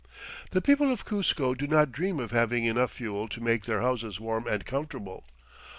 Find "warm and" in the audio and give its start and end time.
4.19-4.65